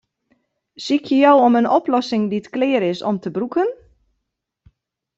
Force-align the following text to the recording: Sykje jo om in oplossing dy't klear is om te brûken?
Sykje 0.85 1.17
jo 1.23 1.33
om 1.47 1.57
in 1.59 1.71
oplossing 1.79 2.23
dy't 2.27 2.51
klear 2.55 2.81
is 2.91 3.01
om 3.09 3.17
te 3.19 3.29
brûken? 3.37 3.69